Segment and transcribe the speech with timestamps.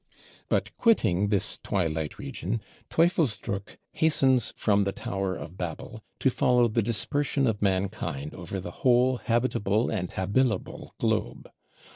[0.49, 2.59] But quitting this twilight region,
[2.89, 8.71] Teufelsdröckh hastens from the Tower of Babel, to follow the dispersion of Mankind over the
[8.81, 11.51] whole habitable and habilable globe.